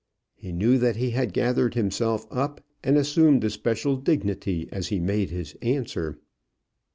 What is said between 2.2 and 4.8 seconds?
up and assumed a special dignity